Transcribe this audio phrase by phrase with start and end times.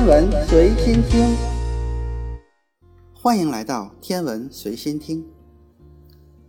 [0.00, 1.36] 天文随心听，
[3.12, 5.22] 欢迎来到天文随心听。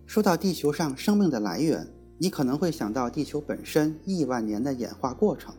[0.05, 1.85] 说到地球上生命的来源，
[2.17, 5.53] 你可能会想到地球本身亿万年的演化过程，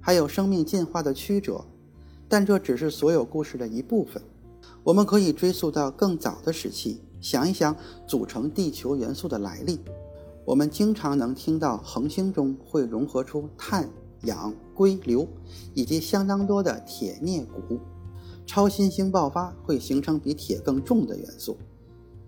[0.00, 1.64] 还有生命进化的曲折，
[2.28, 4.22] 但这只是所有故事的一部分。
[4.84, 7.74] 我们可以追溯到更早的时期，想一想
[8.06, 9.80] 组成地球元素的来历。
[10.44, 13.90] 我们经常能听到恒星中会融合出碳。
[14.24, 15.26] 氧、硅、硫，
[15.74, 17.80] 以及相当多的铁、镍、钴，
[18.46, 21.56] 超新星爆发会形成比铁更重的元素。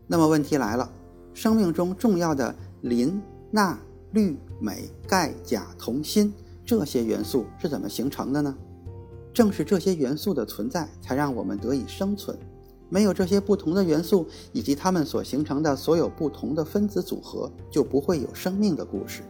[0.06, 0.90] 那么问题来了，
[1.32, 3.78] 生命中重要的磷、钠、
[4.12, 6.32] 氯、镁、钙、钾、铜、锌
[6.64, 8.56] 这些元素是怎么形成的呢？
[9.32, 12.38] 正是这些元素的存在，才让我们得以生存。
[12.88, 19.22] 没有这些不同的元素以及它们所形成的所有不同的分子组合，就不会有生命的故事。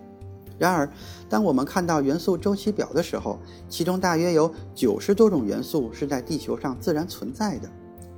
[0.58, 0.88] 然而，
[1.28, 7.68] 当我们看到元素周期表的时候，其中大约有九十多种元素是在地球上自然存在的，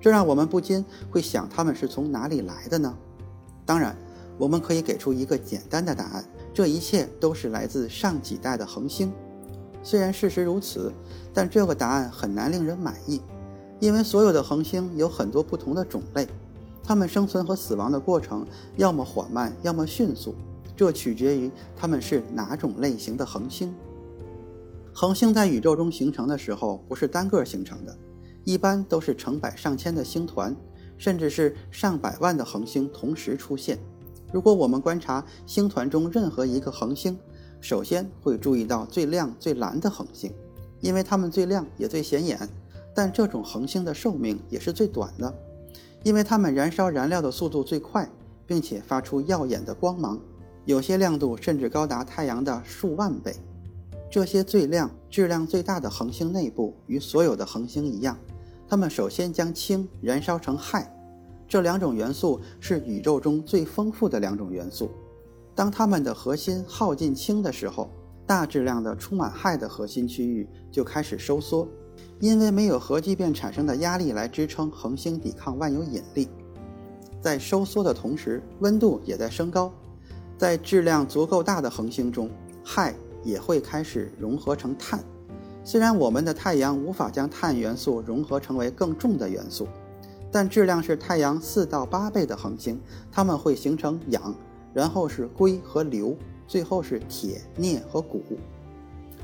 [0.01, 2.95] 这让我们不禁会想，它们是从哪里来的呢？
[3.65, 3.97] 当然，
[4.39, 9.11] 我们可以给出一个简单的答案：这一切都是来自上几代的恒星。
[9.83, 10.93] 虽然事实如此，
[11.33, 13.23] 但这个答案很难令人满意，
[13.81, 16.29] 因为所有的恒星有很多不同的种类，
[16.85, 20.35] 它们生存和死亡的过程要么缓慢，要么迅速。
[20.77, 23.75] 这取决于它们是哪种类型的恒星。
[24.93, 27.99] 恒星在宇宙中形成的时候不是单个形成的，
[28.45, 30.55] 一般都是成百上千的星团，
[30.97, 33.79] 甚至是上百万的恒星同时出现。
[34.33, 37.19] 如果我们观察星团中任何一个恒星，
[37.61, 40.33] 首先会注意到最亮最蓝的恒星，
[40.81, 42.39] 因为它们最亮也最显眼。
[42.95, 45.35] 但这种恒星的寿命也是最短的，
[46.03, 48.11] 因为它们燃烧燃料的速度最快，
[48.47, 50.19] 并且发出耀眼的光芒。
[50.67, 53.35] 有些亮度甚至高达太阳的数万倍。
[54.11, 58.19] 这些最亮、质量最大的恒星内部与所有的恒星一样，
[58.69, 60.87] 它们首先将氢燃烧成氦。
[61.49, 64.91] 这两种元素是宇宙中最丰富的两种元素。
[65.55, 67.89] 当它们的核心耗尽氢的时候，
[68.27, 71.69] 大质量的充满氦的核心区域就开始收缩，
[72.19, 76.29] 因为没有核聚变产生的压力来支撑恒星抵抗万有引力。
[77.21, 79.73] 在收缩的同时，温度也在升高。
[80.37, 82.31] 在质量足够大的恒星中，
[82.65, 82.93] 氦
[83.25, 85.03] 也会开始融合成碳。
[85.65, 89.67] 虽然我们的太阳无法将碳元素融合成为更重的元素，
[90.31, 92.81] 但质量是太阳四到八倍的恒星，
[93.11, 94.35] 它们会形成氧，
[94.73, 96.17] 然后是硅和硫，
[96.47, 98.21] 最后是铁、镍和钴。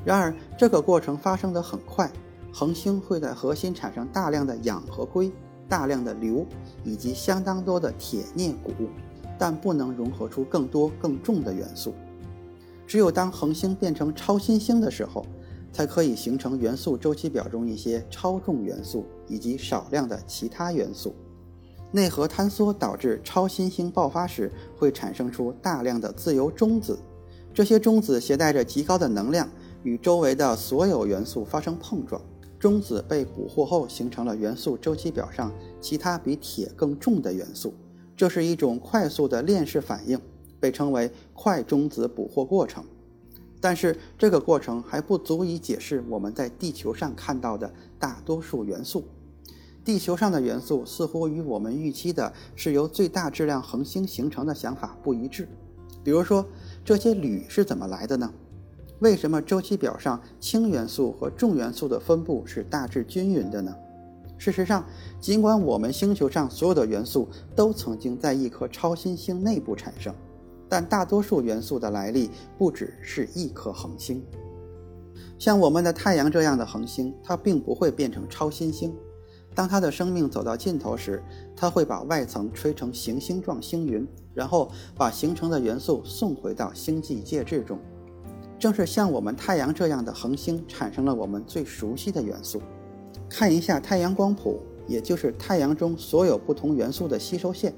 [0.03, 2.11] 然而，这个过程发生的很快，
[2.51, 5.31] 恒星会在核心产生大量的氧和硅、
[5.69, 6.45] 大量的硫
[6.83, 8.89] 以及相当多的铁、镍、钴。
[9.43, 11.93] 但不能融合出更多更重的元素。
[12.87, 15.25] 只有当恒星变成超新星的时候，
[15.73, 21.13] 才可以形成元素周期表中一些超重元素以及少量的其他元素。
[21.91, 26.97] 内核坍缩导致超新星爆发时会产生出大量的自由中子，
[27.53, 29.49] 这些中子携带着极高的能量，
[29.83, 32.21] 与周围的所有元素发生碰撞。
[32.57, 35.51] 中子被捕获后，形成了元素周期表上
[35.81, 37.73] 其他比铁更重的元素。
[38.15, 40.19] 这是一种快速的链式反应，
[40.59, 42.83] 被称为快中子捕获过程。
[43.59, 49.05] 但是，这个过程还不足以解释我们在地球上看到的大多数元素。
[49.85, 55.47] 地球上的元素似乎与我们预期的是由最大质量恒星形成的想法不一致。
[56.03, 56.45] 比如说，
[56.83, 58.33] 这些铝是怎么来的呢？
[58.99, 63.75] 为什么周期表上氢元素和重元素的分布是大致均匀的呢？
[64.43, 64.85] 事实上，
[65.21, 70.13] 尽管我们星球上所有的元素都曾经在一颗超新星内部产生，
[70.67, 74.21] 但大多数元素的来历不只是一颗恒星。
[75.39, 78.93] 像我们的太阳这样的恒星，它并不会变成超新星。
[79.55, 81.23] 当它的生命走到尽头时，
[81.55, 87.79] 它会把外层吹成行星状星云，然后把形成的元素送回到星际介质中。
[88.59, 92.61] 正是像我们太阳这样的恒星，产生了我们最熟悉的元素。
[93.35, 97.73] 看一下太阳光谱，也就是太阳中所有不同元素的吸收线，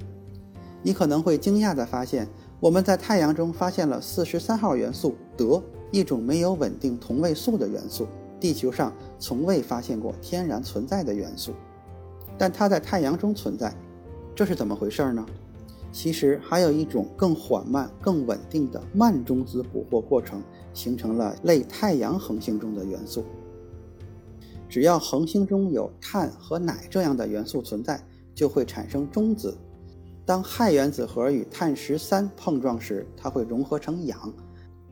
[0.83, 2.27] 你可能会惊讶地发现，
[2.59, 8.05] 我们在太阳中发现了四十三号元素德，一种没有稳定同位素的元素，
[8.37, 11.53] 地球上从未发现过天然存在的元素，
[12.37, 13.73] 但它在太阳中存在，
[14.35, 15.25] 这是怎么回事呢？
[15.89, 20.43] 其实还有一种更缓慢、更稳定的慢中子捕获过程，
[20.73, 23.23] 形成了类太阳恒星中的元素。
[24.67, 28.01] 只要恒星中有碳和氖这样的元素存在，
[28.33, 29.55] 就会产生中子。
[30.25, 34.33] 当氦原子核与碳十三碰撞时，它会融合成氧，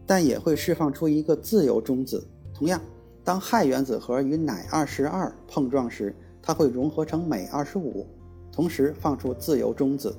[0.05, 2.23] 但也会释放出一个自由中子。
[2.53, 2.79] 同样，
[3.23, 8.05] 当氦原子核与氖二十二碰撞时，它会融合成镁二十五，
[8.51, 10.15] 同时放出自由中子。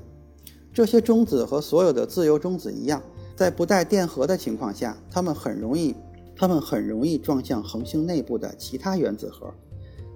[0.73, 3.01] 这些中子和所有的自由中子一样，
[3.37, 5.95] 在不带电荷的情况下，它们很容易，
[6.37, 9.53] 它们很容易撞向恒星内部的其他原子核，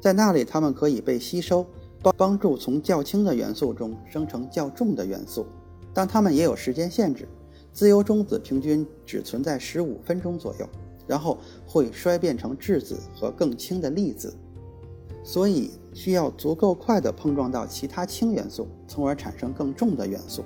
[0.01, 1.67] 在那里它们可以被吸收，
[2.03, 5.47] 帮帮助从较轻的元素中生成较重的元素。
[5.95, 7.29] 但它们也有时间限制，
[7.73, 10.69] 自由中子平均只存在十五分钟左右，
[11.07, 14.35] 然后会衰变成质子和更轻的粒子。
[15.25, 20.45] 所以需要足够快地碰撞到其他氢元素，从而产生更重的元素。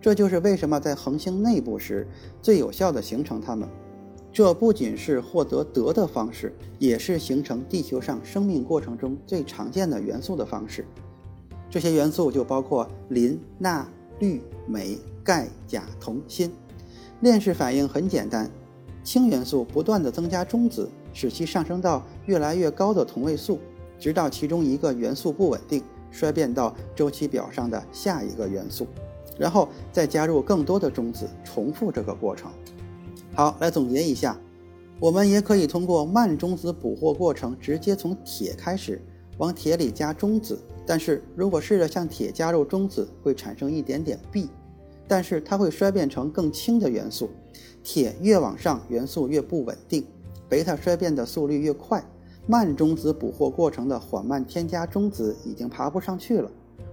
[0.00, 2.06] 这就是为什么在恒星内部时
[2.40, 3.68] 最有效地形成它们。
[4.34, 10.84] 这不仅是获得德的方式，也是形成地球上生命过程中最常见的元素的方式。
[11.70, 13.88] 这些元素就包括磷、钠、
[14.18, 16.50] 氯、镁、钙、钾、铜、锌。
[17.20, 18.50] 链式反应很简单，
[19.04, 23.60] 氢元素不断地增加中子，使其上升到越来越高的同位素。
[24.00, 28.88] 直到其中一个元素不稳定，衰变到周期表上的下一个元素，
[29.38, 32.50] 然后再加入更多的中子，重复这个过程。
[33.36, 34.38] 好，来总结一下，
[35.00, 39.02] 我们也可以通过慢中子捕获过程，直接从铁开始，
[39.38, 40.56] 往铁里加中子。
[40.86, 44.46] 但是如果试着向铁加入中子，会产生一点点铋，
[45.08, 47.28] 但是它会衰变成更轻的元素。
[47.82, 50.06] 铁越往上，元素越不稳定，
[50.48, 52.04] 贝塔衰变的速率越快。
[52.46, 56.48] 慢中子捕获过程的缓慢添加中子已经爬不上去了。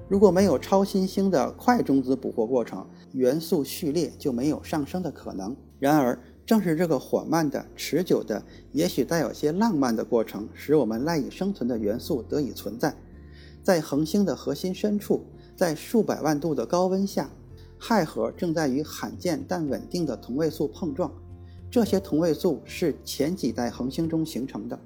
[0.07, 5.55] 如果没有超新星的快中子捕获过程，元素序列就没有上升的可能。
[5.79, 12.93] 然而，正是这个缓慢的、持久的、也许带有些浪漫的过程，使我们赖以生存的元素得以存在。
[13.63, 15.21] 在恒星的核心深处，
[15.55, 17.29] 在数百万度的高温下，
[17.79, 21.11] 氦核正在与罕见但稳定的同位素碰撞。
[21.69, 24.77] 这些同位素是前几代恒星中形成的。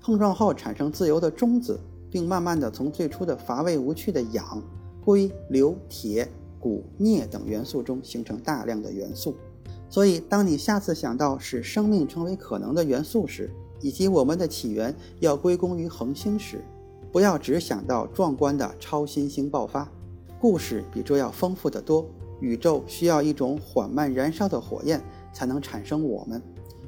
[0.00, 1.78] 碰撞后产生自由的中子，
[2.10, 4.60] 并慢慢的从最初的乏味无趣的氧、
[5.04, 6.28] 硅、硫、铁、
[6.58, 9.36] 钴、镍等元素中形成大量的元素。
[9.92, 13.50] 所以，当你下次想到使生命成为可能的元素时，
[13.82, 16.64] 以及我们的起源要归功于恒星时，
[17.12, 19.86] 不要只想到壮观的超新星爆发。
[20.40, 22.06] 故事比这要丰富得多。
[22.40, 24.98] 宇宙需要一种缓慢燃烧的火焰
[25.30, 26.40] 才能产生我们。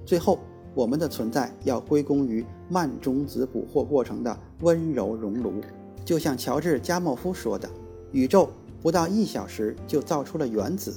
[0.06, 0.38] 最后。
[0.76, 5.60] 我们的存在要归功于慢中子捕获过程的温柔熔炉，
[6.04, 7.70] 就像乔治·加莫夫说的
[8.10, 8.50] ：“宇宙
[8.82, 10.92] 不到一小时就造出了原子，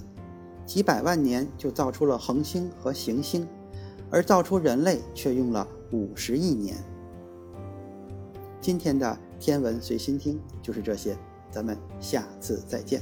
[0.68, 3.48] 几百万年就造出了恒星和行星，
[4.12, 6.76] 而造出人类却用了五十亿年。”
[8.60, 11.18] 今天的天文随心听就是这些，
[11.50, 13.02] 咱们下次再见。